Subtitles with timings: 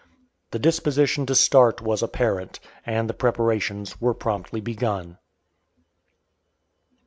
[0.49, 5.19] The disposition to start was apparent, and the preparations were promptly begun.